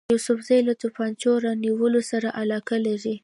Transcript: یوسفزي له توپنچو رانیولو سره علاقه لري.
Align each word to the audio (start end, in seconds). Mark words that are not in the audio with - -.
یوسفزي 0.13 0.59
له 0.67 0.73
توپنچو 0.81 1.31
رانیولو 1.45 2.01
سره 2.11 2.29
علاقه 2.41 2.75
لري. 2.85 3.15